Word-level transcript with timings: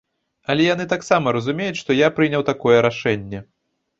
Але 0.53 0.63
яны 0.67 0.85
таксама 0.93 1.33
разумеюць, 1.37 1.77
што 1.81 1.97
я 1.99 2.09
прыняў 2.17 2.47
такое 2.51 2.77
рашэнне. 2.89 3.45